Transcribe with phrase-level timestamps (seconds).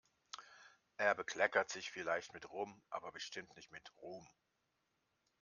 [0.97, 4.27] Er bekleckert sich vielleicht mit Rum, aber bestimmt nicht mit Ruhm.